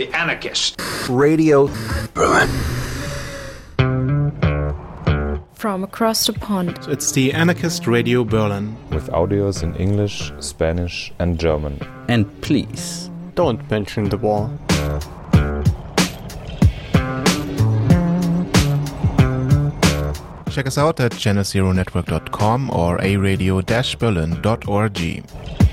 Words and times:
The 0.00 0.08
Anarchist. 0.16 0.80
Radio 1.10 1.68
Berlin. 2.14 2.48
From 5.52 5.84
across 5.84 6.26
the 6.26 6.32
pond. 6.32 6.78
It's 6.88 7.12
the 7.12 7.34
Anarchist 7.34 7.86
Radio 7.86 8.24
Berlin. 8.24 8.78
With 8.88 9.10
audios 9.10 9.62
in 9.62 9.76
English, 9.76 10.32
Spanish, 10.40 11.12
and 11.18 11.38
German. 11.38 11.78
And 12.08 12.24
please, 12.40 13.10
don't 13.34 13.70
mention 13.70 14.08
the 14.08 14.16
war. 14.16 14.50
Check 20.50 20.66
us 20.66 20.78
out 20.78 20.98
at 20.98 21.12
channelzeronetwork.com 21.12 22.70
or 22.70 22.96
aradio-berlin.org. 22.96 25.69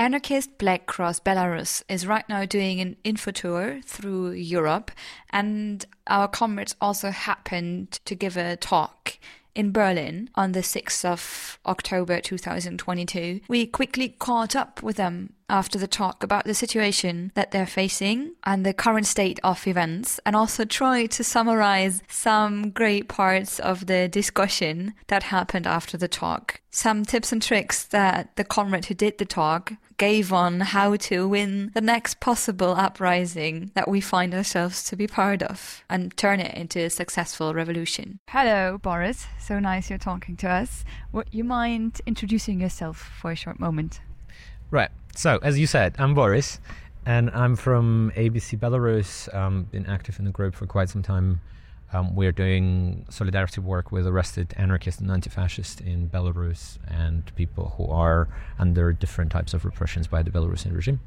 Anarchist 0.00 0.56
Black 0.56 0.86
Cross 0.86 1.20
Belarus 1.20 1.82
is 1.86 2.06
right 2.06 2.26
now 2.26 2.46
doing 2.46 2.80
an 2.80 2.96
info 3.04 3.32
tour 3.32 3.80
through 3.84 4.30
Europe, 4.30 4.90
and 5.28 5.84
our 6.06 6.26
comrades 6.26 6.74
also 6.80 7.10
happened 7.10 8.00
to 8.06 8.14
give 8.14 8.38
a 8.38 8.56
talk 8.56 9.18
in 9.54 9.72
Berlin 9.72 10.30
on 10.34 10.52
the 10.52 10.60
6th 10.60 11.04
of 11.04 11.58
October 11.66 12.18
2022. 12.18 13.40
We 13.46 13.66
quickly 13.66 14.08
caught 14.08 14.56
up 14.56 14.82
with 14.82 14.96
them 14.96 15.34
after 15.50 15.78
the 15.78 15.86
talk 15.86 16.22
about 16.22 16.44
the 16.44 16.54
situation 16.54 17.32
that 17.34 17.50
they're 17.50 17.66
facing 17.66 18.32
and 18.44 18.64
the 18.64 18.72
current 18.72 19.06
state 19.06 19.38
of 19.42 19.66
events, 19.66 20.20
and 20.24 20.34
also 20.36 20.64
try 20.64 21.06
to 21.06 21.24
summarize 21.24 22.02
some 22.08 22.70
great 22.70 23.08
parts 23.08 23.58
of 23.58 23.86
the 23.86 24.08
discussion 24.08 24.94
that 25.08 25.24
happened 25.24 25.66
after 25.66 25.96
the 25.96 26.08
talk. 26.08 26.60
Some 26.70 27.04
tips 27.04 27.32
and 27.32 27.42
tricks 27.42 27.82
that 27.84 28.36
the 28.36 28.44
comrade 28.44 28.86
who 28.86 28.94
did 28.94 29.18
the 29.18 29.24
talk 29.24 29.72
gave 29.96 30.32
on 30.32 30.60
how 30.60 30.96
to 30.96 31.28
win 31.28 31.72
the 31.74 31.80
next 31.80 32.20
possible 32.20 32.70
uprising 32.70 33.70
that 33.74 33.88
we 33.88 34.00
find 34.00 34.32
ourselves 34.32 34.84
to 34.84 34.96
be 34.96 35.06
part 35.06 35.42
of 35.42 35.84
and 35.90 36.16
turn 36.16 36.40
it 36.40 36.54
into 36.54 36.78
a 36.78 36.88
successful 36.88 37.52
revolution. 37.52 38.18
Hello, 38.28 38.78
Boris. 38.78 39.26
So 39.38 39.58
nice 39.58 39.90
you're 39.90 39.98
talking 39.98 40.36
to 40.38 40.48
us. 40.48 40.84
Would 41.12 41.28
you 41.32 41.44
mind 41.44 42.00
introducing 42.06 42.60
yourself 42.60 43.10
for 43.20 43.32
a 43.32 43.36
short 43.36 43.58
moment? 43.60 44.00
Right. 44.70 44.90
So, 45.16 45.38
as 45.42 45.58
you 45.58 45.66
said, 45.66 45.96
I'm 45.98 46.14
Boris, 46.14 46.60
and 47.04 47.30
I'm 47.30 47.56
from 47.56 48.12
ABC 48.16 48.58
Belarus. 48.58 49.32
Um, 49.34 49.64
been 49.64 49.86
active 49.86 50.18
in 50.18 50.24
the 50.24 50.30
group 50.30 50.54
for 50.54 50.66
quite 50.66 50.88
some 50.88 51.02
time. 51.02 51.40
Um, 51.92 52.14
we're 52.14 52.32
doing 52.32 53.04
solidarity 53.10 53.60
work 53.60 53.90
with 53.90 54.06
arrested 54.06 54.54
anarchists 54.56 55.00
and 55.00 55.10
anti-fascists 55.10 55.80
in 55.80 56.08
Belarus 56.08 56.78
and 56.86 57.34
people 57.34 57.74
who 57.76 57.86
are 57.86 58.28
under 58.60 58.92
different 58.92 59.32
types 59.32 59.52
of 59.52 59.64
repressions 59.64 60.06
by 60.06 60.22
the 60.22 60.30
Belarusian 60.30 60.74
regime. 60.74 61.00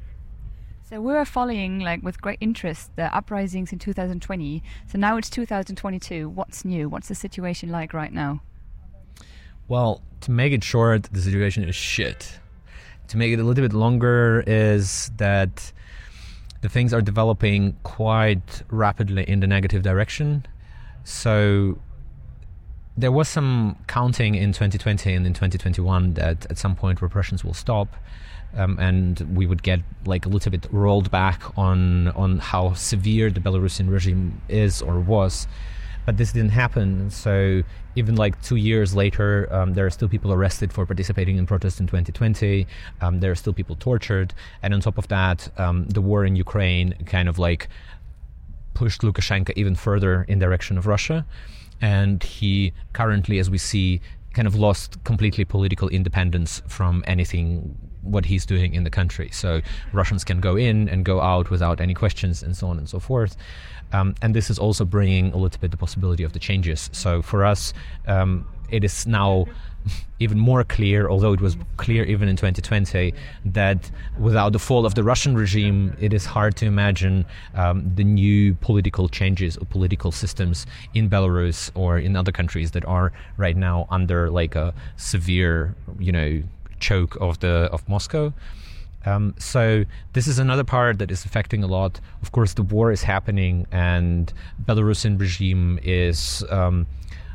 So 0.82 1.00
we 1.00 1.14
were 1.14 1.24
following, 1.24 1.80
like, 1.80 2.02
with 2.02 2.20
great 2.20 2.36
interest, 2.42 2.94
the 2.96 3.12
uprisings 3.16 3.72
in 3.72 3.78
2020. 3.78 4.62
So 4.86 4.98
now 4.98 5.16
it's 5.16 5.30
2022. 5.30 6.28
What's 6.28 6.66
new? 6.66 6.90
What's 6.90 7.08
the 7.08 7.14
situation 7.14 7.70
like 7.70 7.94
right 7.94 8.12
now? 8.12 8.42
Well, 9.66 10.02
to 10.20 10.30
make 10.30 10.52
it 10.52 10.62
short, 10.62 11.04
the 11.04 11.22
situation 11.22 11.66
is 11.66 11.74
shit 11.74 12.38
to 13.08 13.16
make 13.16 13.32
it 13.32 13.40
a 13.40 13.44
little 13.44 13.62
bit 13.62 13.72
longer 13.72 14.42
is 14.46 15.10
that 15.16 15.72
the 16.60 16.68
things 16.68 16.94
are 16.94 17.02
developing 17.02 17.76
quite 17.82 18.62
rapidly 18.70 19.24
in 19.28 19.40
the 19.40 19.46
negative 19.46 19.82
direction. 19.82 20.46
So 21.04 21.78
there 22.96 23.12
was 23.12 23.28
some 23.28 23.76
counting 23.86 24.34
in 24.34 24.52
2020 24.52 25.12
and 25.12 25.26
in 25.26 25.34
2021 25.34 26.14
that 26.14 26.46
at 26.50 26.58
some 26.58 26.74
point 26.74 27.02
repressions 27.02 27.44
will 27.44 27.54
stop. 27.54 27.94
Um, 28.56 28.78
and 28.78 29.20
we 29.36 29.46
would 29.46 29.62
get 29.62 29.80
like 30.06 30.26
a 30.26 30.28
little 30.28 30.50
bit 30.50 30.66
rolled 30.70 31.10
back 31.10 31.42
on 31.58 32.08
on 32.08 32.38
how 32.38 32.74
severe 32.74 33.28
the 33.30 33.40
Belarusian 33.40 33.90
regime 33.90 34.40
is 34.48 34.80
or 34.80 35.00
was 35.00 35.48
but 36.06 36.16
this 36.16 36.32
didn't 36.32 36.50
happen. 36.50 37.10
So 37.10 37.62
even 37.96 38.16
like 38.16 38.40
two 38.42 38.56
years 38.56 38.94
later, 38.94 39.48
um, 39.52 39.74
there 39.74 39.86
are 39.86 39.90
still 39.90 40.08
people 40.08 40.32
arrested 40.32 40.72
for 40.72 40.86
participating 40.86 41.36
in 41.36 41.46
protests 41.46 41.80
in 41.80 41.86
2020. 41.86 42.66
Um, 43.00 43.20
there 43.20 43.30
are 43.30 43.34
still 43.34 43.52
people 43.52 43.76
tortured, 43.76 44.34
and 44.62 44.74
on 44.74 44.80
top 44.80 44.98
of 44.98 45.08
that, 45.08 45.48
um, 45.58 45.86
the 45.86 46.00
war 46.00 46.24
in 46.24 46.36
Ukraine 46.36 46.94
kind 47.06 47.28
of 47.28 47.38
like 47.38 47.68
pushed 48.74 49.02
Lukashenko 49.02 49.52
even 49.56 49.74
further 49.74 50.24
in 50.28 50.38
direction 50.38 50.76
of 50.76 50.86
Russia, 50.86 51.24
and 51.80 52.22
he 52.22 52.72
currently, 52.92 53.38
as 53.38 53.48
we 53.48 53.58
see, 53.58 54.00
kind 54.32 54.48
of 54.48 54.54
lost 54.54 55.02
completely 55.04 55.44
political 55.44 55.88
independence 55.88 56.60
from 56.66 57.04
anything 57.06 57.78
what 58.04 58.26
he's 58.26 58.46
doing 58.46 58.74
in 58.74 58.84
the 58.84 58.90
country. 58.90 59.30
So 59.32 59.60
Russians 59.92 60.24
can 60.24 60.40
go 60.40 60.56
in 60.56 60.88
and 60.88 61.04
go 61.04 61.20
out 61.20 61.50
without 61.50 61.80
any 61.80 61.94
questions 61.94 62.42
and 62.42 62.56
so 62.56 62.68
on 62.68 62.78
and 62.78 62.88
so 62.88 62.98
forth. 62.98 63.36
Um, 63.92 64.14
and 64.22 64.34
this 64.34 64.50
is 64.50 64.58
also 64.58 64.84
bringing 64.84 65.32
a 65.32 65.36
little 65.36 65.60
bit 65.60 65.70
the 65.70 65.76
possibility 65.76 66.24
of 66.24 66.32
the 66.32 66.38
changes. 66.38 66.90
So 66.92 67.22
for 67.22 67.44
us, 67.44 67.72
um, 68.06 68.46
it 68.70 68.82
is 68.82 69.06
now 69.06 69.46
even 70.18 70.38
more 70.38 70.64
clear, 70.64 71.08
although 71.08 71.32
it 71.32 71.40
was 71.40 71.56
clear 71.76 72.04
even 72.04 72.28
in 72.28 72.36
2020, 72.36 73.14
that 73.44 73.90
without 74.18 74.52
the 74.52 74.58
fall 74.58 74.86
of 74.86 74.94
the 74.94 75.04
Russian 75.04 75.36
regime, 75.36 75.96
it 76.00 76.12
is 76.12 76.24
hard 76.24 76.56
to 76.56 76.66
imagine 76.66 77.24
um, 77.54 77.94
the 77.94 78.04
new 78.04 78.54
political 78.54 79.08
changes 79.08 79.56
or 79.56 79.66
political 79.66 80.10
systems 80.10 80.66
in 80.94 81.10
Belarus 81.10 81.70
or 81.74 81.98
in 81.98 82.16
other 82.16 82.32
countries 82.32 82.70
that 82.72 82.84
are 82.84 83.12
right 83.36 83.56
now 83.56 83.86
under 83.90 84.30
like 84.30 84.54
a 84.54 84.74
severe, 84.96 85.74
you 85.98 86.12
know, 86.12 86.42
choke 86.88 87.16
of 87.20 87.32
the 87.44 87.54
of 87.74 87.80
Moscow. 87.88 88.32
Um, 89.06 89.34
so 89.38 89.84
this 90.14 90.26
is 90.26 90.38
another 90.38 90.64
part 90.64 90.98
that 90.98 91.10
is 91.10 91.24
affecting 91.24 91.62
a 91.62 91.66
lot. 91.66 92.00
Of 92.22 92.32
course, 92.32 92.54
the 92.54 92.66
war 92.74 92.92
is 92.92 93.02
happening, 93.02 93.66
and 93.70 94.32
Belarusian 94.66 95.20
regime 95.20 95.78
is 95.82 96.44
um, 96.50 96.86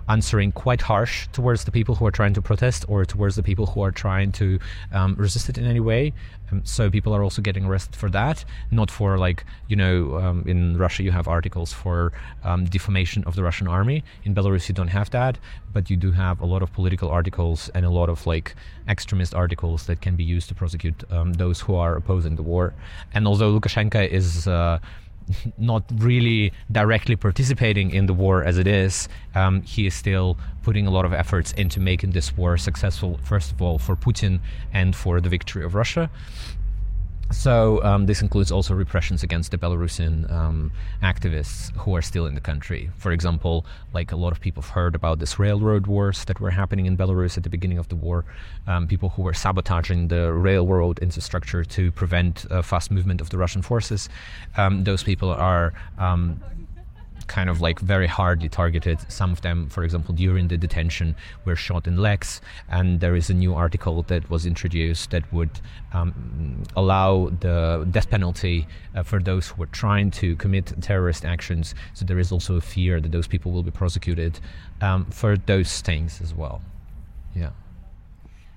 answering 0.09 0.51
quite 0.51 0.81
harsh 0.81 1.27
towards 1.31 1.63
the 1.63 1.71
people 1.71 1.95
who 1.95 2.05
are 2.05 2.11
trying 2.11 2.33
to 2.33 2.41
protest 2.41 2.83
or 2.87 3.05
towards 3.05 3.35
the 3.35 3.43
people 3.43 3.67
who 3.67 3.81
are 3.81 3.91
trying 3.91 4.31
to 4.31 4.59
um, 4.91 5.15
resist 5.15 5.47
it 5.49 5.57
in 5.57 5.65
any 5.65 5.79
way. 5.79 6.11
Um, 6.51 6.65
so 6.65 6.89
people 6.89 7.13
are 7.15 7.23
also 7.23 7.41
getting 7.41 7.65
arrested 7.65 7.95
for 7.95 8.09
that, 8.09 8.43
not 8.71 8.89
for 8.89 9.17
like 9.17 9.45
you 9.67 9.75
know 9.75 10.17
um, 10.17 10.43
in 10.47 10.77
Russia 10.77 11.03
you 11.03 11.11
have 11.11 11.27
articles 11.27 11.71
for 11.71 12.11
um, 12.43 12.65
defamation 12.65 13.23
of 13.25 13.35
the 13.35 13.43
Russian 13.43 13.67
army. 13.67 14.03
In 14.25 14.33
Belarus 14.33 14.67
you 14.67 14.73
don't 14.73 14.87
have 14.87 15.11
that, 15.11 15.37
but 15.71 15.89
you 15.89 15.95
do 15.95 16.11
have 16.11 16.41
a 16.41 16.45
lot 16.45 16.61
of 16.63 16.73
political 16.73 17.09
articles 17.09 17.69
and 17.75 17.85
a 17.85 17.89
lot 17.89 18.09
of 18.09 18.25
like 18.25 18.55
extremist 18.87 19.35
articles 19.35 19.85
that 19.85 20.01
can 20.01 20.15
be 20.15 20.23
used 20.23 20.49
to 20.49 20.55
prosecute 20.55 21.03
um, 21.11 21.33
those 21.33 21.61
who 21.61 21.75
are 21.75 21.95
opposing 21.95 22.35
the 22.35 22.43
war. 22.43 22.73
And 23.13 23.27
although 23.27 23.59
Lukashenko 23.59 24.07
is 24.09 24.47
uh, 24.47 24.79
not 25.57 25.83
really 25.97 26.51
directly 26.71 27.15
participating 27.15 27.91
in 27.91 28.05
the 28.05 28.13
war 28.13 28.43
as 28.43 28.57
it 28.57 28.67
is, 28.67 29.07
um, 29.35 29.61
he 29.61 29.87
is 29.87 29.93
still 29.93 30.37
putting 30.63 30.87
a 30.87 30.89
lot 30.89 31.05
of 31.05 31.13
efforts 31.13 31.51
into 31.53 31.79
making 31.79 32.11
this 32.11 32.35
war 32.37 32.57
successful, 32.57 33.19
first 33.23 33.51
of 33.51 33.61
all, 33.61 33.77
for 33.79 33.95
Putin 33.95 34.39
and 34.73 34.95
for 34.95 35.21
the 35.21 35.29
victory 35.29 35.63
of 35.63 35.75
Russia. 35.75 36.09
So 37.31 37.81
um, 37.83 38.07
this 38.07 38.21
includes 38.21 38.51
also 38.51 38.73
repressions 38.73 39.21
against 39.21 39.51
the 39.51 39.57
Belarusian 39.57 40.31
um, 40.31 40.71
activists 41.03 41.71
who 41.77 41.95
are 41.95 42.01
still 42.01 42.25
in 42.25 42.33
the 42.33 42.41
country. 42.41 42.89
For 42.97 43.11
example, 43.11 43.65
like 43.93 44.11
a 44.11 44.15
lot 44.15 44.31
of 44.31 44.39
people 44.39 44.63
have 44.63 44.71
heard 44.71 44.95
about 44.95 45.19
this 45.19 45.37
railroad 45.37 45.85
wars 45.85 46.25
that 46.25 46.39
were 46.39 46.49
happening 46.49 46.87
in 46.87 46.97
Belarus 46.97 47.37
at 47.37 47.43
the 47.43 47.49
beginning 47.49 47.77
of 47.77 47.87
the 47.89 47.95
war. 47.95 48.25
Um, 48.65 48.87
people 48.87 49.09
who 49.09 49.21
were 49.21 49.33
sabotaging 49.33 50.07
the 50.07 50.33
railroad 50.33 50.99
infrastructure 50.99 51.63
to 51.63 51.91
prevent 51.91 52.45
uh, 52.49 52.63
fast 52.63 52.89
movement 52.89 53.21
of 53.21 53.29
the 53.29 53.37
Russian 53.37 53.61
forces. 53.61 54.09
Um, 54.57 54.83
those 54.83 55.03
people 55.03 55.29
are 55.29 55.73
um, 55.99 56.41
kind 57.29 57.49
of 57.49 57.61
like 57.61 57.79
very 57.79 58.07
hardly 58.07 58.49
targeted. 58.49 58.99
Some 59.09 59.31
of 59.31 59.41
them, 59.41 59.69
for 59.69 59.83
example, 59.83 60.13
during 60.13 60.49
the 60.49 60.57
detention, 60.57 61.15
were 61.45 61.55
shot 61.55 61.87
in 61.87 61.95
legs. 61.97 62.41
And 62.67 62.99
there 62.99 63.15
is 63.15 63.29
a 63.29 63.33
new 63.33 63.53
article 63.53 64.03
that 64.03 64.29
was 64.29 64.45
introduced 64.45 65.11
that 65.11 65.31
would 65.31 65.61
um, 65.93 66.63
allow 66.75 67.29
the 67.39 67.87
death 67.89 68.09
penalty 68.09 68.67
uh, 68.95 69.03
for 69.03 69.19
those 69.19 69.47
who 69.47 69.63
are 69.63 69.67
trying 69.67 70.11
to 70.11 70.35
commit 70.35 70.73
terrorist 70.81 71.23
actions. 71.23 71.75
So 71.93 72.03
there 72.03 72.19
is 72.19 72.31
also 72.31 72.55
a 72.57 72.61
fear 72.61 72.99
that 72.99 73.11
those 73.11 73.27
people 73.27 73.51
will 73.53 73.63
be 73.63 73.71
prosecuted 73.71 74.39
um, 74.81 75.05
for 75.05 75.37
those 75.37 75.81
things 75.81 76.19
as 76.21 76.33
well. 76.33 76.61
Yeah. 77.35 77.51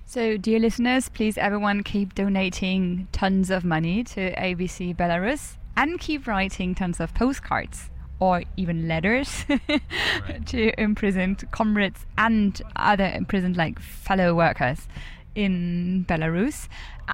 So, 0.05 0.37
dear 0.37 0.59
listeners, 0.59 1.09
please 1.09 1.37
everyone 1.37 1.81
keep 1.81 2.13
donating 2.13 3.07
tons 3.11 3.49
of 3.49 3.63
money 3.63 4.03
to 4.03 4.35
ABC 4.35 4.95
Belarus 4.95 5.57
and 5.75 5.99
keep 5.99 6.27
writing 6.27 6.75
tons 6.75 6.99
of 6.99 7.13
postcards 7.15 7.89
or 8.23 8.41
even 8.55 8.87
letters 8.87 9.45
right. 9.49 10.45
to 10.45 10.81
imprisoned 10.81 11.43
comrades 11.51 12.05
and 12.17 12.61
other 12.77 13.11
imprisoned 13.13 13.57
like 13.57 13.77
fellow 13.79 14.33
workers 14.33 14.87
in 15.35 16.05
Belarus. 16.07 16.69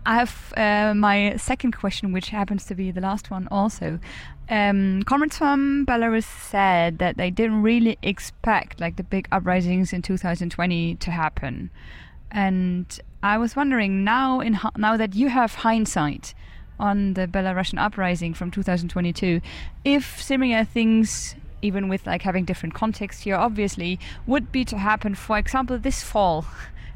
I 0.06 0.14
have 0.20 0.54
uh, 0.56 0.94
my 0.94 1.36
second 1.38 1.72
question, 1.76 2.12
which 2.12 2.30
happens 2.30 2.64
to 2.66 2.76
be 2.76 2.92
the 2.92 3.02
last 3.02 3.32
one 3.32 3.48
also. 3.50 4.00
Um, 4.50 5.02
comrades 5.04 5.40
from 5.40 5.84
Belarus 5.88 6.26
said 6.26 7.00
that 7.00 7.18
they 7.18 7.32
didn't 7.32 7.64
really 7.64 7.98
expect 8.04 8.80
like 8.80 8.98
the 8.98 9.04
big 9.04 9.28
uprisings 9.32 9.92
in 9.94 10.04
2020 10.04 10.96
to 10.96 11.10
happen, 11.10 11.72
and 12.30 13.00
I 13.24 13.40
was 13.40 13.56
wondering 13.56 14.04
now 14.04 14.42
in 14.42 14.60
now 14.78 14.96
that 14.96 15.16
you 15.16 15.30
have 15.30 15.56
hindsight, 15.56 16.36
on 16.80 17.14
the 17.14 17.28
Belarusian 17.28 17.80
uprising 17.80 18.34
from 18.34 18.52
2022, 18.52 19.42
if 19.84 20.22
similar 20.22 20.64
things, 20.64 21.36
even 21.62 21.90
with 21.90 22.06
like 22.08 22.22
having 22.22 22.46
different 22.46 22.74
context 22.74 23.24
here, 23.24 23.36
obviously, 23.36 24.00
would 24.26 24.52
be 24.52 24.64
to 24.66 24.78
happen, 24.78 25.16
for 25.16 25.38
example, 25.38 25.78
this 25.78 26.04
fall 26.04 26.46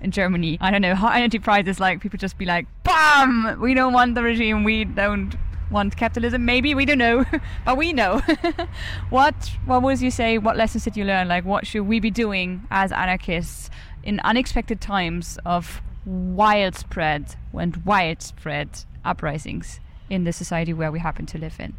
in 0.01 0.11
Germany. 0.11 0.57
I 0.61 0.71
don't 0.71 0.81
know, 0.81 0.95
high 0.95 1.17
energy 1.17 1.39
prices, 1.39 1.79
like 1.79 2.01
people 2.01 2.17
just 2.17 2.37
be 2.37 2.45
like, 2.45 2.67
BAM! 2.83 3.59
We 3.59 3.73
don't 3.73 3.93
want 3.93 4.15
the 4.15 4.23
regime, 4.23 4.63
we 4.63 4.85
don't 4.85 5.35
want 5.73 5.97
capitalism. 5.97 6.45
Maybe 6.45 6.75
we 6.75 6.85
don't 6.85 6.99
know, 6.99 7.25
but 7.65 7.77
we 7.77 7.91
know. 7.91 8.21
what 9.09 9.35
what 9.65 9.81
was 9.81 10.01
you 10.01 10.11
say? 10.11 10.37
What 10.37 10.55
lessons 10.55 10.83
did 10.83 10.95
you 10.95 11.03
learn? 11.03 11.27
Like, 11.27 11.43
what 11.43 11.67
should 11.67 11.83
we 11.83 11.99
be 11.99 12.11
doing 12.11 12.65
as 12.71 12.91
anarchists 12.91 13.69
in 14.03 14.19
unexpected 14.21 14.79
times 14.79 15.39
of 15.45 15.81
widespread 16.05 17.35
and 17.57 17.77
widespread 17.85 18.85
uprisings 19.05 19.79
in 20.09 20.23
the 20.23 20.33
society 20.33 20.73
where 20.73 20.91
we 20.91 20.99
happen 20.99 21.25
to 21.27 21.37
live 21.37 21.59
in? 21.59 21.73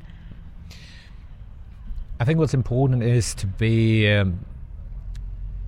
I 2.20 2.24
think 2.24 2.38
what's 2.38 2.54
important 2.54 3.02
is 3.02 3.34
to 3.36 3.46
be 3.46 4.10
um, 4.10 4.44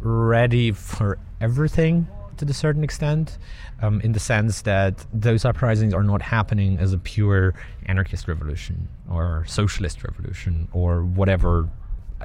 ready 0.00 0.72
for 0.72 1.18
everything 1.40 2.08
to 2.38 2.44
a 2.44 2.52
certain 2.52 2.84
extent, 2.84 3.38
um, 3.82 4.00
in 4.02 4.12
the 4.12 4.20
sense 4.20 4.62
that 4.62 5.06
those 5.12 5.44
uprisings 5.44 5.94
are 5.94 6.02
not 6.02 6.22
happening 6.22 6.78
as 6.78 6.92
a 6.92 6.98
pure 6.98 7.54
anarchist 7.86 8.28
revolution 8.28 8.88
or 9.10 9.44
socialist 9.46 10.04
revolution 10.04 10.68
or 10.72 11.02
whatever, 11.02 11.68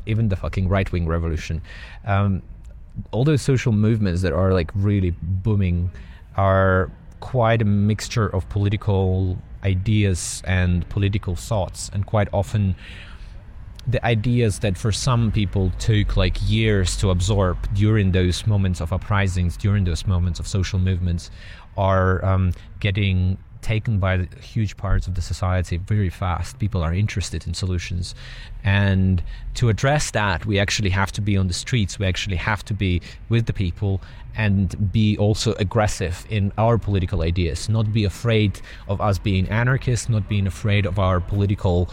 even 0.05 0.29
the 0.29 0.35
fucking 0.35 0.67
right 0.67 0.91
wing 0.91 1.07
revolution. 1.07 1.61
Um, 2.05 2.41
all 3.11 3.23
those 3.23 3.41
social 3.41 3.71
movements 3.71 4.21
that 4.21 4.33
are 4.33 4.53
like 4.53 4.71
really 4.75 5.11
booming 5.21 5.91
are 6.35 6.91
quite 7.21 7.61
a 7.61 7.65
mixture 7.65 8.27
of 8.27 8.47
political 8.49 9.37
ideas 9.63 10.41
and 10.45 10.87
political 10.89 11.35
thoughts, 11.35 11.89
and 11.93 12.05
quite 12.05 12.27
often 12.33 12.75
the 13.87 14.03
ideas 14.05 14.59
that 14.59 14.77
for 14.77 14.91
some 14.91 15.31
people 15.31 15.71
took 15.79 16.15
like 16.15 16.37
years 16.47 16.95
to 16.97 17.09
absorb 17.09 17.57
during 17.73 18.11
those 18.11 18.45
moments 18.45 18.79
of 18.79 18.93
uprisings, 18.93 19.57
during 19.57 19.85
those 19.85 20.05
moments 20.05 20.39
of 20.39 20.47
social 20.47 20.77
movements, 20.77 21.31
are 21.77 22.23
um, 22.23 22.51
getting 22.79 23.37
taken 23.61 23.99
by 23.99 24.27
huge 24.41 24.77
parts 24.77 25.07
of 25.07 25.15
the 25.15 25.21
society 25.21 25.77
very 25.77 26.09
fast. 26.09 26.59
People 26.59 26.83
are 26.83 26.93
interested 26.93 27.47
in 27.47 27.53
solutions. 27.53 28.15
And 28.63 29.23
to 29.55 29.69
address 29.69 30.11
that, 30.11 30.45
we 30.45 30.59
actually 30.59 30.89
have 30.89 31.11
to 31.13 31.21
be 31.21 31.37
on 31.37 31.47
the 31.47 31.53
streets. 31.53 31.99
We 31.99 32.05
actually 32.05 32.37
have 32.37 32.63
to 32.65 32.73
be 32.73 33.01
with 33.29 33.45
the 33.45 33.53
people 33.53 34.01
and 34.35 34.91
be 34.91 35.17
also 35.17 35.53
aggressive 35.53 36.25
in 36.29 36.51
our 36.57 36.77
political 36.77 37.21
ideas, 37.21 37.69
not 37.69 37.91
be 37.91 38.05
afraid 38.05 38.61
of 38.87 39.01
us 39.01 39.19
being 39.19 39.49
anarchists, 39.49 40.09
not 40.09 40.29
being 40.29 40.47
afraid 40.47 40.85
of 40.85 40.99
our 40.99 41.19
political 41.19 41.89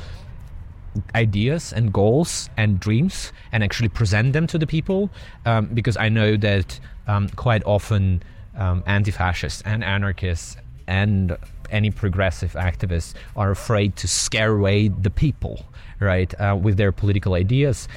ideas 1.14 1.72
and 1.72 1.92
goals 1.92 2.48
and 2.56 2.80
dreams 2.80 3.32
and 3.52 3.62
actually 3.62 3.88
present 3.88 4.32
them 4.32 4.46
to 4.46 4.58
the 4.58 4.66
people 4.66 5.10
um, 5.46 5.66
because 5.66 5.96
I 5.96 6.08
know 6.08 6.36
that 6.36 6.80
um, 7.06 7.28
quite 7.30 7.62
often 7.64 8.22
um, 8.56 8.82
anti 8.86 9.10
fascists 9.10 9.62
and 9.64 9.84
anarchists 9.84 10.56
and 10.86 11.36
any 11.70 11.90
progressive 11.90 12.52
activists 12.52 13.14
are 13.36 13.50
afraid 13.50 13.96
to 13.96 14.08
scare 14.08 14.52
away 14.52 14.88
the 14.88 15.10
people, 15.10 15.66
right, 16.00 16.32
uh, 16.40 16.56
with 16.60 16.76
their 16.76 16.92
political 16.92 17.34
ideas. 17.34 17.88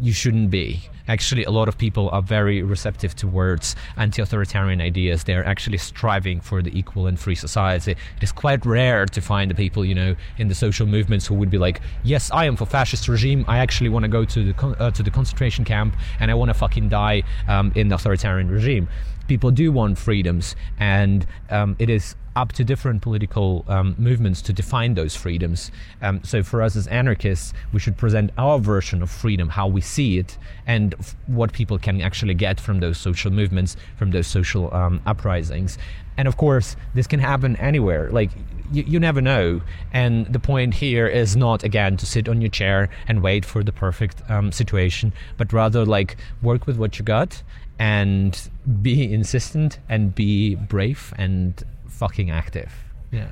You 0.00 0.12
shouldn't 0.12 0.50
be. 0.50 0.88
Actually, 1.08 1.44
a 1.44 1.50
lot 1.50 1.68
of 1.68 1.78
people 1.78 2.10
are 2.10 2.20
very 2.20 2.62
receptive 2.62 3.14
towards 3.14 3.76
anti 3.96 4.20
authoritarian 4.20 4.80
ideas. 4.80 5.24
They're 5.24 5.46
actually 5.46 5.78
striving 5.78 6.40
for 6.40 6.62
the 6.62 6.76
equal 6.76 7.06
and 7.06 7.18
free 7.18 7.36
society. 7.36 7.92
It 7.92 8.22
is 8.22 8.32
quite 8.32 8.66
rare 8.66 9.06
to 9.06 9.20
find 9.20 9.50
the 9.50 9.54
people, 9.54 9.84
you 9.84 9.94
know, 9.94 10.16
in 10.38 10.48
the 10.48 10.54
social 10.54 10.86
movements 10.86 11.26
who 11.26 11.34
would 11.34 11.50
be 11.50 11.58
like, 11.58 11.80
yes, 12.02 12.30
I 12.32 12.46
am 12.46 12.56
for 12.56 12.66
fascist 12.66 13.08
regime. 13.08 13.44
I 13.46 13.58
actually 13.58 13.88
want 13.88 14.02
to 14.02 14.08
go 14.08 14.24
to 14.24 14.52
the, 14.52 14.66
uh, 14.80 14.90
to 14.90 15.02
the 15.02 15.10
concentration 15.10 15.64
camp 15.64 15.96
and 16.18 16.30
I 16.30 16.34
want 16.34 16.48
to 16.48 16.54
fucking 16.54 16.88
die 16.88 17.22
um, 17.46 17.72
in 17.76 17.88
the 17.88 17.94
authoritarian 17.94 18.50
regime 18.50 18.88
people 19.26 19.50
do 19.50 19.72
want 19.72 19.98
freedoms, 19.98 20.56
and 20.78 21.26
um, 21.50 21.76
it 21.78 21.90
is 21.90 22.14
up 22.36 22.52
to 22.52 22.62
different 22.62 23.02
political 23.02 23.64
um, 23.66 23.96
movements 23.98 24.42
to 24.42 24.52
define 24.52 24.94
those 24.94 25.16
freedoms. 25.16 25.72
Um, 26.02 26.22
so, 26.22 26.42
for 26.42 26.62
us 26.62 26.76
as 26.76 26.86
anarchists, 26.86 27.54
we 27.72 27.80
should 27.80 27.96
present 27.96 28.30
our 28.38 28.58
version 28.58 29.02
of 29.02 29.10
freedom, 29.10 29.48
how 29.48 29.66
we 29.66 29.80
see 29.80 30.18
it, 30.18 30.36
and 30.66 30.94
f- 31.00 31.16
what 31.26 31.52
people 31.52 31.78
can 31.78 32.00
actually 32.00 32.34
get 32.34 32.60
from 32.60 32.80
those 32.80 32.98
social 32.98 33.32
movements, 33.32 33.76
from 33.96 34.10
those 34.10 34.26
social 34.26 34.72
um, 34.74 35.00
uprisings. 35.06 35.78
And 36.18 36.28
of 36.28 36.36
course, 36.36 36.76
this 36.94 37.06
can 37.06 37.20
happen 37.20 37.56
anywhere. 37.56 38.10
Like, 38.10 38.30
you, 38.72 38.98
never 38.98 39.20
know. 39.20 39.60
And 39.92 40.26
the 40.26 40.38
point 40.40 40.74
here 40.74 41.06
is 41.06 41.36
not, 41.36 41.62
again, 41.62 41.96
to 41.98 42.06
sit 42.06 42.28
on 42.28 42.40
your 42.40 42.50
chair 42.50 42.88
and 43.06 43.22
wait 43.22 43.44
for 43.44 43.62
the 43.62 43.72
perfect 43.72 44.28
um, 44.30 44.50
situation, 44.50 45.12
but 45.36 45.52
rather, 45.52 45.84
like, 45.84 46.16
work 46.42 46.66
with 46.66 46.76
what 46.76 46.98
you 46.98 47.04
got 47.04 47.42
and 47.78 48.48
be 48.80 49.12
insistent 49.12 49.78
and 49.88 50.14
be 50.14 50.54
brave 50.54 51.12
and 51.18 51.62
fucking 51.88 52.30
active. 52.30 52.72
Yeah. 53.10 53.28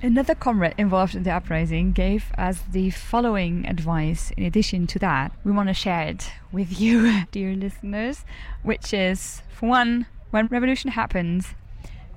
Another 0.00 0.36
comrade 0.36 0.74
involved 0.78 1.16
in 1.16 1.24
the 1.24 1.32
uprising 1.32 1.90
gave 1.90 2.30
us 2.38 2.60
the 2.70 2.90
following 2.90 3.66
advice. 3.66 4.30
In 4.36 4.44
addition 4.44 4.86
to 4.88 4.98
that, 5.00 5.32
we 5.42 5.50
want 5.50 5.68
to 5.68 5.74
share 5.74 6.06
it 6.08 6.30
with 6.52 6.80
you, 6.80 7.24
dear 7.32 7.54
listeners, 7.56 8.24
which 8.62 8.94
is 8.94 9.42
for 9.48 9.68
one, 9.68 10.06
when 10.30 10.46
revolution 10.46 10.92
happens, 10.92 11.54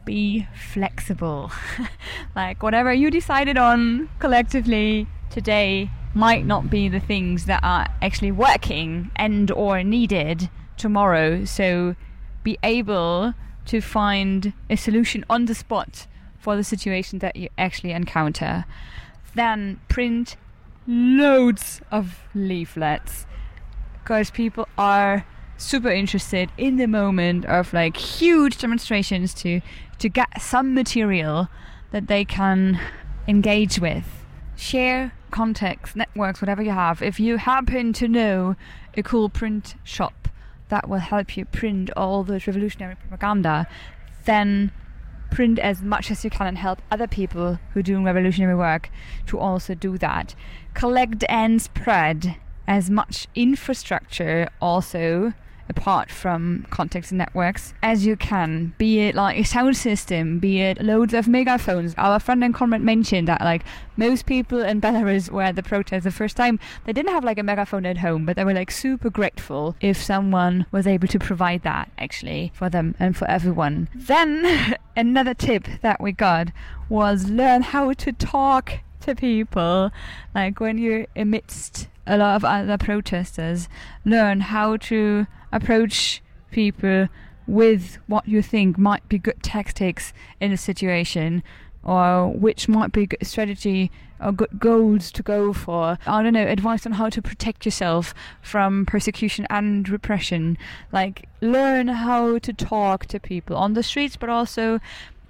be 0.05 0.47
flexible. 0.53 1.51
like 2.35 2.61
whatever 2.61 2.93
you 2.93 3.09
decided 3.09 3.57
on 3.57 4.09
collectively 4.19 5.07
today 5.31 5.89
might 6.13 6.45
not 6.45 6.69
be 6.69 6.87
the 6.87 6.99
things 6.99 7.45
that 7.45 7.63
are 7.63 7.87
actually 8.01 8.31
working 8.31 9.09
and 9.15 9.49
or 9.49 9.83
needed 9.83 10.49
tomorrow. 10.77 11.45
So 11.45 11.95
be 12.43 12.59
able 12.63 13.33
to 13.65 13.81
find 13.81 14.53
a 14.69 14.75
solution 14.75 15.25
on 15.29 15.45
the 15.45 15.55
spot 15.55 16.07
for 16.37 16.55
the 16.55 16.63
situation 16.63 17.19
that 17.19 17.35
you 17.35 17.49
actually 17.57 17.91
encounter. 17.91 18.65
Then 19.35 19.79
print 19.87 20.35
loads 20.87 21.81
of 21.91 22.19
leaflets 22.33 23.25
because 23.93 24.31
people 24.31 24.67
are 24.77 25.25
super 25.57 25.89
interested 25.89 26.51
in 26.57 26.77
the 26.77 26.87
moment 26.87 27.45
of 27.45 27.71
like 27.71 27.95
huge 27.95 28.57
demonstrations 28.57 29.33
to 29.35 29.61
to 29.99 30.09
get 30.09 30.41
some 30.41 30.73
material 30.73 31.47
that 31.91 32.07
they 32.07 32.25
can 32.25 32.79
engage 33.27 33.79
with 33.79 34.25
share 34.55 35.13
contacts 35.29 35.95
networks 35.95 36.41
whatever 36.41 36.63
you 36.63 36.71
have 36.71 37.01
if 37.03 37.19
you 37.19 37.37
happen 37.37 37.93
to 37.93 38.07
know 38.07 38.55
a 38.97 39.03
cool 39.03 39.29
print 39.29 39.75
shop 39.83 40.27
that 40.71 40.89
will 40.89 40.99
help 40.99 41.37
you 41.37 41.45
print 41.45 41.91
all 41.95 42.23
those 42.23 42.47
revolutionary 42.47 42.95
propaganda, 42.95 43.67
then 44.25 44.71
print 45.29 45.59
as 45.59 45.81
much 45.81 46.09
as 46.09 46.23
you 46.23 46.29
can 46.29 46.47
and 46.47 46.57
help 46.57 46.81
other 46.89 47.07
people 47.07 47.59
who 47.71 47.81
are 47.81 47.83
doing 47.83 48.03
revolutionary 48.03 48.55
work 48.55 48.89
to 49.27 49.37
also 49.37 49.75
do 49.75 49.97
that. 49.97 50.33
Collect 50.73 51.23
and 51.29 51.61
spread 51.61 52.37
as 52.67 52.89
much 52.89 53.27
infrastructure 53.35 54.49
also 54.61 55.33
apart 55.71 56.11
from 56.11 56.65
context 56.69 57.11
networks 57.13 57.73
as 57.81 58.05
you 58.05 58.15
can 58.15 58.73
be 58.77 58.99
it 58.99 59.15
like 59.15 59.37
a 59.37 59.43
sound 59.43 59.75
system 59.77 60.37
be 60.37 60.61
it 60.61 60.81
loads 60.81 61.13
of 61.13 61.27
megaphones. 61.27 61.95
Our 61.97 62.19
friend 62.19 62.43
and 62.43 62.53
comrade 62.53 62.81
mentioned 62.81 63.27
that 63.29 63.41
like 63.41 63.63
most 63.95 64.25
people 64.25 64.61
in 64.61 64.81
belarus 64.81 65.29
were 65.31 65.43
at 65.43 65.55
the 65.55 65.63
protest 65.63 66.03
the 66.03 66.11
first 66.11 66.35
time. 66.35 66.59
They 66.85 66.93
didn't 66.93 67.13
have 67.13 67.23
like 67.23 67.39
a 67.39 67.43
megaphone 67.43 67.85
at 67.85 67.99
home 67.99 68.25
but 68.25 68.35
they 68.35 68.43
were 68.43 68.53
like 68.53 68.69
super 68.69 69.09
grateful 69.09 69.75
if 69.79 69.97
someone 70.01 70.65
was 70.71 70.85
able 70.85 71.07
to 71.07 71.19
provide 71.19 71.63
that 71.63 71.89
actually 71.97 72.51
for 72.53 72.69
them 72.69 72.95
and 72.99 73.15
for 73.15 73.29
everyone. 73.29 73.87
Then 73.95 74.75
another 74.95 75.33
tip 75.33 75.67
that 75.81 76.01
we 76.01 76.11
got 76.11 76.49
was 76.89 77.29
learn 77.29 77.61
how 77.61 77.93
to 77.93 78.11
talk 78.11 78.79
to 79.01 79.15
people. 79.15 79.91
Like 80.35 80.59
when 80.59 80.77
you're 80.77 81.07
amidst 81.15 81.87
a 82.07 82.17
lot 82.17 82.35
of 82.35 82.43
other 82.43 82.77
protesters 82.77 83.69
learn 84.03 84.41
how 84.41 84.75
to 84.75 85.27
approach 85.51 86.21
people 86.51 87.07
with 87.47 87.97
what 88.07 88.27
you 88.27 88.41
think 88.41 88.77
might 88.77 89.07
be 89.09 89.17
good 89.17 89.41
tactics 89.43 90.13
in 90.39 90.51
a 90.51 90.57
situation 90.57 91.43
or 91.83 92.29
which 92.29 92.67
might 92.67 92.91
be 92.91 93.07
good 93.07 93.25
strategy 93.25 93.91
or 94.19 94.31
good 94.31 94.59
goals 94.59 95.11
to 95.11 95.23
go 95.23 95.51
for. 95.51 95.97
I 96.05 96.21
don't 96.21 96.33
know, 96.33 96.45
advice 96.47 96.85
on 96.85 96.93
how 96.93 97.09
to 97.09 97.21
protect 97.21 97.65
yourself 97.65 98.13
from 98.41 98.85
persecution 98.85 99.47
and 99.49 99.89
repression. 99.89 100.57
Like, 100.91 101.27
learn 101.41 101.87
how 101.87 102.37
to 102.39 102.53
talk 102.53 103.07
to 103.07 103.19
people 103.19 103.55
on 103.55 103.73
the 103.73 103.83
streets, 103.83 104.15
but 104.15 104.29
also 104.29 104.79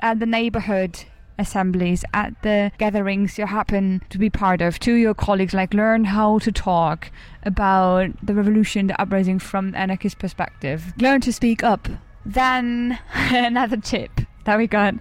at 0.01 0.19
the 0.19 0.25
neighborhood 0.25 1.05
assemblies, 1.41 2.05
at 2.13 2.41
the 2.41 2.71
gatherings 2.77 3.37
you 3.37 3.45
happen 3.45 4.01
to 4.09 4.17
be 4.17 4.29
part 4.29 4.61
of, 4.61 4.79
to 4.79 4.93
your 4.93 5.13
colleagues, 5.13 5.53
like 5.53 5.73
learn 5.73 6.05
how 6.05 6.39
to 6.39 6.51
talk 6.51 7.11
about 7.43 8.09
the 8.25 8.33
revolution, 8.33 8.87
the 8.87 9.01
uprising 9.01 9.39
from 9.39 9.75
anarchist 9.75 10.19
perspective. 10.19 10.93
Learn 10.97 11.21
to 11.21 11.33
speak 11.33 11.63
up. 11.63 11.89
Then 12.25 12.99
another 13.13 13.77
tip 13.77 14.21
that 14.45 14.57
we 14.57 14.67
got. 14.67 14.95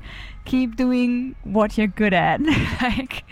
Keep 0.47 0.77
doing 0.77 1.37
what 1.45 1.77
you're 1.79 1.87
good 1.87 2.15
at. 2.15 2.41
like, 2.83 3.25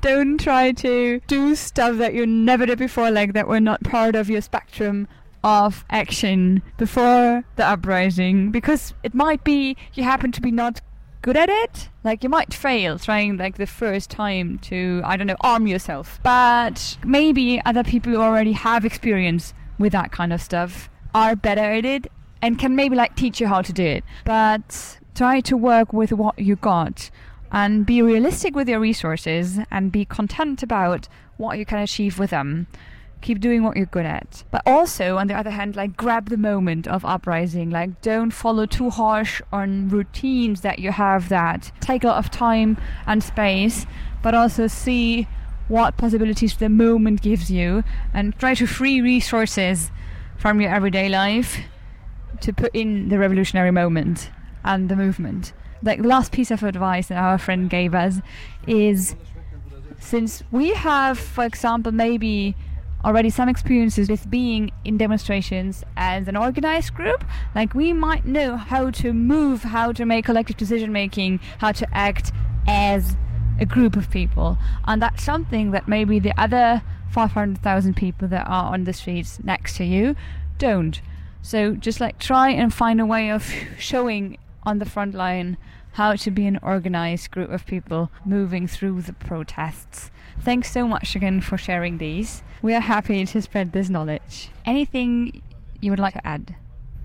don't 0.00 0.38
try 0.38 0.72
to 0.72 1.20
do 1.26 1.54
stuff 1.54 1.96
that 1.98 2.12
you 2.12 2.26
never 2.26 2.66
did 2.66 2.78
before, 2.78 3.10
like 3.10 3.32
that 3.32 3.48
were 3.48 3.60
not 3.60 3.82
part 3.84 4.14
of 4.16 4.28
your 4.28 4.40
spectrum 4.40 5.08
of 5.42 5.84
action 5.88 6.62
before 6.76 7.44
the 7.56 7.64
uprising, 7.64 8.50
because 8.50 8.92
it 9.02 9.14
might 9.14 9.42
be 9.44 9.76
you 9.94 10.02
happen 10.02 10.32
to 10.32 10.40
be 10.40 10.50
not 10.50 10.80
good 11.22 11.36
at 11.36 11.48
it. 11.48 11.88
Like 12.04 12.22
you 12.22 12.28
might 12.28 12.54
fail 12.54 12.98
trying 12.98 13.36
like 13.36 13.56
the 13.56 13.66
first 13.66 14.10
time 14.10 14.58
to 14.60 15.02
I 15.04 15.16
don't 15.16 15.26
know 15.26 15.36
arm 15.40 15.66
yourself, 15.66 16.18
but 16.22 16.96
maybe 17.04 17.60
other 17.64 17.84
people 17.84 18.12
who 18.12 18.18
already 18.18 18.52
have 18.52 18.84
experience 18.84 19.54
with 19.78 19.92
that 19.92 20.12
kind 20.12 20.32
of 20.32 20.40
stuff 20.40 20.88
are 21.14 21.36
better 21.36 21.60
at 21.60 21.84
it 21.84 22.06
and 22.42 22.58
can 22.58 22.74
maybe 22.76 22.96
like 22.96 23.16
teach 23.16 23.40
you 23.40 23.46
how 23.46 23.62
to 23.62 23.72
do 23.72 23.84
it. 23.84 24.04
But 24.24 24.98
try 25.14 25.40
to 25.40 25.56
work 25.56 25.92
with 25.92 26.12
what 26.12 26.38
you 26.38 26.56
got 26.56 27.10
and 27.52 27.84
be 27.84 28.00
realistic 28.00 28.54
with 28.54 28.68
your 28.68 28.80
resources 28.80 29.58
and 29.70 29.90
be 29.90 30.04
content 30.04 30.62
about 30.62 31.08
what 31.36 31.58
you 31.58 31.66
can 31.66 31.78
achieve 31.78 32.18
with 32.18 32.30
them. 32.30 32.66
Keep 33.20 33.40
doing 33.40 33.62
what 33.62 33.76
you're 33.76 33.86
good 33.86 34.06
at. 34.06 34.44
But 34.50 34.62
also, 34.64 35.18
on 35.18 35.26
the 35.26 35.34
other 35.34 35.50
hand, 35.50 35.76
like 35.76 35.96
grab 35.96 36.30
the 36.30 36.36
moment 36.36 36.88
of 36.88 37.04
uprising. 37.04 37.70
Like, 37.70 38.00
don't 38.00 38.30
follow 38.30 38.66
too 38.66 38.90
harsh 38.90 39.42
on 39.52 39.88
routines 39.88 40.62
that 40.62 40.78
you 40.78 40.92
have 40.92 41.28
that 41.28 41.70
take 41.80 42.04
a 42.04 42.08
lot 42.08 42.18
of 42.18 42.30
time 42.30 42.78
and 43.06 43.22
space, 43.22 43.86
but 44.22 44.34
also 44.34 44.66
see 44.66 45.28
what 45.68 45.96
possibilities 45.96 46.56
the 46.56 46.68
moment 46.68 47.22
gives 47.22 47.50
you 47.50 47.84
and 48.12 48.36
try 48.38 48.54
to 48.54 48.66
free 48.66 49.00
resources 49.00 49.90
from 50.36 50.60
your 50.60 50.70
everyday 50.70 51.08
life 51.08 51.58
to 52.40 52.52
put 52.52 52.74
in 52.74 53.08
the 53.08 53.18
revolutionary 53.18 53.70
moment 53.70 54.30
and 54.64 54.88
the 54.88 54.96
movement. 54.96 55.52
Like 55.82 56.02
the 56.02 56.08
last 56.08 56.32
piece 56.32 56.50
of 56.50 56.62
advice 56.62 57.08
that 57.08 57.18
our 57.18 57.38
friend 57.38 57.70
gave 57.70 57.94
us 57.94 58.20
is 58.66 59.14
since 59.98 60.42
we 60.50 60.70
have, 60.70 61.18
for 61.18 61.44
example, 61.44 61.92
maybe 61.92 62.56
already 63.04 63.30
some 63.30 63.48
experiences 63.48 64.08
with 64.08 64.30
being 64.30 64.70
in 64.84 64.96
demonstrations 64.96 65.84
as 65.96 66.28
an 66.28 66.36
organized 66.36 66.94
group, 66.94 67.24
like 67.54 67.74
we 67.74 67.92
might 67.92 68.24
know 68.26 68.56
how 68.56 68.90
to 68.90 69.12
move, 69.12 69.62
how 69.62 69.92
to 69.92 70.04
make 70.04 70.24
collective 70.24 70.56
decision 70.56 70.92
making, 70.92 71.40
how 71.58 71.72
to 71.72 71.86
act 71.96 72.32
as 72.66 73.16
a 73.58 73.66
group 73.66 73.96
of 73.96 74.10
people. 74.10 74.58
And 74.86 75.00
that's 75.00 75.22
something 75.22 75.70
that 75.70 75.88
maybe 75.88 76.18
the 76.18 76.38
other 76.40 76.82
500,000 77.10 77.94
people 77.96 78.28
that 78.28 78.46
are 78.46 78.72
on 78.72 78.84
the 78.84 78.92
streets 78.92 79.38
next 79.42 79.76
to 79.76 79.84
you 79.84 80.16
don't. 80.58 81.00
So 81.42 81.74
just 81.74 82.00
like 82.00 82.18
try 82.18 82.50
and 82.50 82.72
find 82.72 83.00
a 83.00 83.06
way 83.06 83.30
of 83.30 83.50
showing 83.78 84.38
on 84.62 84.78
the 84.78 84.84
front 84.84 85.14
line 85.14 85.56
how 85.92 86.14
to 86.14 86.30
be 86.30 86.46
an 86.46 86.58
organized 86.62 87.30
group 87.30 87.50
of 87.50 87.66
people 87.66 88.10
moving 88.24 88.66
through 88.66 89.02
the 89.02 89.12
protests. 89.12 90.10
Thanks 90.42 90.70
so 90.70 90.88
much 90.88 91.14
again 91.16 91.40
for 91.40 91.58
sharing 91.58 91.98
these. 91.98 92.42
We 92.62 92.74
are 92.74 92.80
happy 92.80 93.24
to 93.26 93.42
spread 93.42 93.72
this 93.72 93.90
knowledge. 93.90 94.50
Anything 94.64 95.42
you 95.80 95.90
would 95.90 95.98
like 95.98 96.14
to 96.14 96.26
add? 96.26 96.54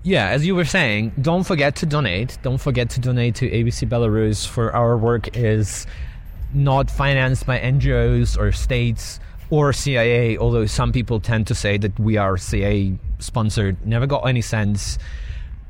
Yeah, 0.02 0.28
as 0.28 0.46
you 0.46 0.54
were 0.54 0.64
saying, 0.64 1.12
don't 1.20 1.44
forget 1.44 1.76
to 1.76 1.86
donate. 1.86 2.38
Don't 2.42 2.58
forget 2.58 2.90
to 2.90 3.00
donate 3.00 3.34
to 3.36 3.50
ABC 3.50 3.88
Belarus 3.88 4.46
for 4.46 4.72
our 4.74 4.96
work 4.96 5.36
is 5.36 5.86
not 6.54 6.90
financed 6.90 7.44
by 7.44 7.58
NGOs 7.58 8.38
or 8.38 8.52
states 8.52 9.20
or 9.50 9.72
CIA, 9.72 10.38
although 10.38 10.66
some 10.66 10.92
people 10.92 11.20
tend 11.20 11.46
to 11.48 11.54
say 11.54 11.76
that 11.78 11.98
we 11.98 12.16
are 12.16 12.36
CIA 12.36 12.98
sponsored. 13.18 13.84
Never 13.84 14.06
got 14.06 14.26
any 14.28 14.42
sense. 14.42 14.98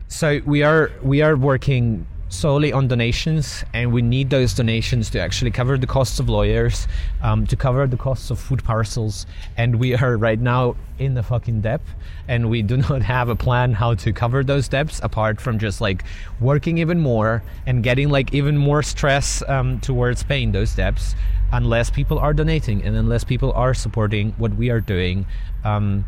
So 0.08 0.40
we 0.44 0.62
are 0.62 0.92
we 1.02 1.22
are 1.22 1.36
working 1.36 2.06
solely 2.28 2.72
on 2.72 2.88
donations, 2.88 3.64
and 3.72 3.92
we 3.92 4.02
need 4.02 4.30
those 4.30 4.54
donations 4.54 5.10
to 5.10 5.20
actually 5.20 5.50
cover 5.50 5.78
the 5.78 5.86
costs 5.86 6.18
of 6.18 6.28
lawyers, 6.28 6.88
um, 7.22 7.46
to 7.46 7.56
cover 7.56 7.86
the 7.86 7.96
costs 7.96 8.30
of 8.30 8.38
food 8.38 8.64
parcels. 8.64 9.26
And 9.56 9.76
we 9.76 9.94
are 9.94 10.16
right 10.16 10.38
now 10.38 10.76
in 10.98 11.14
the 11.14 11.22
fucking 11.22 11.60
debt, 11.60 11.80
and 12.28 12.50
we 12.50 12.62
do 12.62 12.76
not 12.88 13.02
have 13.02 13.28
a 13.28 13.36
plan 13.36 13.72
how 13.72 13.94
to 13.94 14.12
cover 14.12 14.42
those 14.42 14.68
debts 14.68 15.00
apart 15.02 15.40
from 15.40 15.58
just 15.58 15.80
like 15.80 16.04
working 16.40 16.78
even 16.78 17.00
more 17.00 17.42
and 17.66 17.82
getting 17.82 18.08
like 18.08 18.34
even 18.34 18.56
more 18.56 18.82
stress 18.82 19.42
um, 19.48 19.80
towards 19.80 20.22
paying 20.22 20.52
those 20.52 20.74
debts, 20.74 21.14
unless 21.52 21.90
people 21.90 22.18
are 22.18 22.34
donating 22.34 22.82
and 22.82 22.96
unless 22.96 23.24
people 23.24 23.52
are 23.52 23.74
supporting 23.74 24.32
what 24.32 24.54
we 24.54 24.70
are 24.70 24.80
doing. 24.80 25.26
Um, 25.64 26.04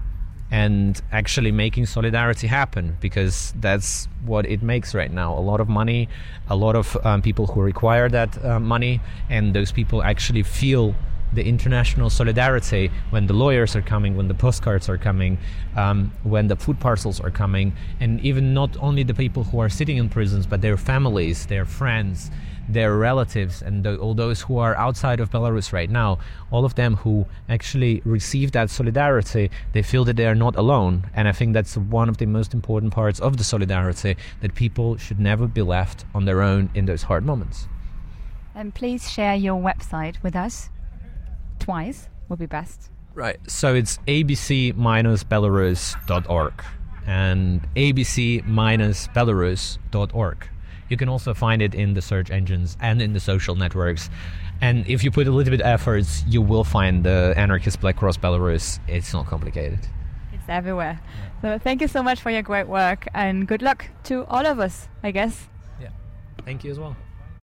and 0.51 1.01
actually 1.13 1.53
making 1.53 1.87
solidarity 1.87 2.47
happen 2.47 2.97
because 3.01 3.53
that's 3.61 4.09
what 4.25 4.47
it 4.47 4.63
makes 4.63 4.95
right 4.95 5.13
now. 5.13 5.39
A 5.39 5.41
lot 5.41 5.61
of 5.61 5.69
money 5.69 6.09
a 6.51 6.57
lot 6.57 6.77
of 6.77 6.97
um, 7.05 7.23
people 7.23 7.47
who 7.47 7.61
require 7.61 8.09
that 8.09 8.43
uh, 8.45 8.59
money 8.59 9.01
and 9.29 9.55
those 9.55 9.73
people 9.73 10.03
actually 10.03 10.43
feel 10.43 10.95
the 11.33 11.45
international 11.45 12.11
solidarity 12.11 12.91
when 13.11 13.27
the 13.27 13.35
lawyers 13.35 13.77
are 13.77 13.83
coming 13.83 14.17
when 14.17 14.29
the 14.29 14.35
postcards 14.35 14.89
are 14.89 14.99
coming 14.99 15.39
um, 15.77 16.13
when 16.23 16.49
the 16.49 16.57
food 16.57 16.79
parcels 16.81 17.21
are 17.21 17.31
coming 17.31 17.73
and 18.01 18.21
even 18.21 18.55
not 18.55 18.77
only 18.81 19.03
the 19.03 19.15
people 19.15 19.45
who 19.45 19.59
are 19.59 19.69
sitting 19.69 19.97
in 19.97 20.09
prisons 20.09 20.47
but 20.47 20.61
their 20.61 20.77
families 20.77 21.47
their 21.47 21.65
friends 21.65 22.31
their 22.69 22.97
relatives 22.97 23.63
and 23.63 23.83
the, 23.85 23.97
all 23.97 24.15
those 24.15 24.43
who 24.43 24.59
are 24.59 24.77
outside 24.77 25.21
of 25.21 25.31
Belarus 25.31 25.73
right 25.73 25.89
now, 25.89 26.19
all 26.51 26.65
of 26.65 26.75
them 26.75 26.97
who 26.97 27.27
actually 27.49 28.03
receive 28.05 28.53
that 28.53 28.71
solidarity, 28.71 29.51
they 29.73 29.83
feel 29.83 30.05
that 30.05 30.17
they 30.17 30.27
are 30.27 30.35
not 30.35 30.55
alone. 30.57 31.09
And 31.15 31.27
I 31.27 31.33
think 31.33 31.55
that's 31.55 31.77
one 31.77 32.09
of 32.09 32.19
the 32.19 32.27
most 32.27 32.53
important 32.53 32.93
parts 32.93 33.21
of 33.21 33.39
the 33.39 33.45
solidarity 33.45 34.17
that 34.41 34.55
people 34.55 34.97
should 34.99 35.19
never 35.19 35.47
be 35.47 35.63
left 35.63 36.05
on 36.15 36.27
their 36.27 36.43
own 36.43 36.69
in 36.75 36.85
those 36.85 37.05
hard 37.05 37.25
moments. 37.25 37.67
And 38.55 38.75
please 38.75 39.11
share 39.11 39.35
your 39.35 39.61
website 39.61 40.23
with 40.23 40.37
us. 40.37 40.69
Twice 41.69 42.09
would 42.31 42.39
be 42.39 42.47
best. 42.47 42.89
Right. 43.13 43.39
So 43.47 43.75
it's 43.75 43.99
abc-belarus.org 44.07 46.65
and 47.07 47.69
abc-belarus.org. 47.77 50.49
You 50.89 50.97
can 50.97 51.11
also 51.11 51.35
find 51.35 51.61
it 51.61 51.75
in 51.75 51.93
the 51.93 52.01
search 52.01 52.31
engines 52.31 52.79
and 52.81 53.03
in 53.03 53.13
the 53.13 53.21
social 53.21 53.55
networks. 53.55 54.09
And 54.63 54.89
if 54.89 55.05
you 55.05 55.11
put 55.11 55.27
a 55.27 55.31
little 55.31 55.51
bit 55.51 55.61
of 55.61 55.67
efforts, 55.67 56.25
you 56.27 56.41
will 56.41 56.65
find 56.65 57.05
the 57.05 57.35
anarchist 57.37 57.83
Black 57.83 57.99
Cross 57.99 58.17
Belarus. 58.17 58.81
It's 58.89 59.13
not 59.13 59.27
complicated. 59.27 59.81
It's 60.33 60.49
everywhere. 60.49 60.99
So 61.43 61.59
thank 61.59 61.83
you 61.83 61.89
so 61.89 62.03
much 62.03 62.23
for 62.23 62.31
your 62.31 62.41
great 62.41 62.67
work 62.67 63.07
and 63.13 63.47
good 63.47 63.61
luck 63.61 63.91
to 64.05 64.25
all 64.25 64.47
of 64.47 64.59
us, 64.59 64.89
I 65.03 65.11
guess. 65.11 65.51
Yeah. 65.79 65.91
Thank 66.47 66.65
you 66.65 66.71
as 66.71 66.79
well. 66.79 66.97